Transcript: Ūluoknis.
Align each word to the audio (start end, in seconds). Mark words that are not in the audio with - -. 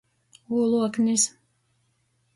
Ūluoknis. 0.61 1.27